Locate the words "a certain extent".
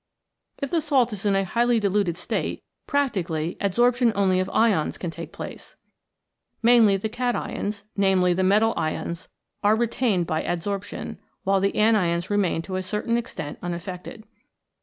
12.77-13.59